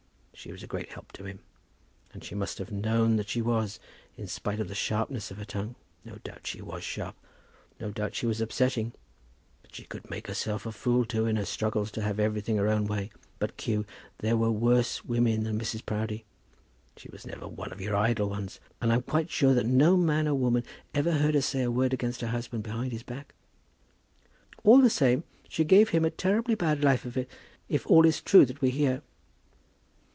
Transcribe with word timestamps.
She 0.33 0.51
was 0.51 0.63
a 0.63 0.67
great 0.67 0.89
help 0.93 1.11
to 1.11 1.25
him, 1.25 1.37
and 2.13 2.23
he 2.23 2.33
must 2.33 2.57
have 2.57 2.71
known 2.71 3.17
that 3.17 3.29
she 3.29 3.43
was, 3.43 3.79
in 4.17 4.25
spite 4.25 4.59
of 4.59 4.69
the 4.69 4.73
sharpness 4.73 5.29
of 5.29 5.37
her 5.37 5.45
tongue. 5.45 5.75
No 6.03 6.15
doubt 6.15 6.47
she 6.47 6.63
was 6.63 6.83
sharp. 6.83 7.15
No 7.79 7.91
doubt 7.91 8.15
she 8.15 8.25
was 8.25 8.41
upsetting. 8.41 8.93
And 9.63 9.75
she 9.75 9.83
could 9.85 10.09
make 10.09 10.25
herself 10.25 10.65
a 10.65 10.71
fool 10.71 11.05
too 11.05 11.27
in 11.27 11.35
her 11.35 11.45
struggles 11.45 11.91
to 11.91 12.01
have 12.01 12.19
everything 12.19 12.57
her 12.57 12.67
own 12.69 12.87
way. 12.87 13.11
But, 13.37 13.55
Q., 13.55 13.85
there 14.17 14.35
were 14.35 14.49
worse 14.49 15.05
women 15.05 15.43
than 15.43 15.61
Mrs. 15.61 15.85
Proudie. 15.85 16.25
She 16.97 17.09
was 17.09 17.23
never 17.23 17.47
one 17.47 17.71
of 17.71 17.79
your 17.79 17.95
idle 17.95 18.29
ones, 18.31 18.59
and 18.81 18.91
I'm 18.91 19.03
quite 19.03 19.29
sure 19.29 19.53
that 19.53 19.67
no 19.67 19.95
man 19.95 20.27
or 20.27 20.33
woman 20.33 20.63
ever 20.95 21.11
heard 21.11 21.35
her 21.35 21.41
say 21.43 21.61
a 21.61 21.69
word 21.69 21.93
against 21.93 22.21
her 22.21 22.29
husband 22.29 22.63
behind 22.63 22.93
his 22.93 23.03
back." 23.03 23.35
"All 24.63 24.81
the 24.81 24.89
same, 24.89 25.23
she 25.47 25.63
gave 25.63 25.89
him 25.89 26.03
a 26.03 26.09
terribly 26.09 26.55
bad 26.55 26.83
life 26.83 27.05
of 27.05 27.15
it, 27.15 27.29
if 27.69 27.85
all 27.85 28.07
is 28.07 28.19
true 28.21 28.47
that 28.47 28.59
we 28.59 28.71
hear." 28.71 29.03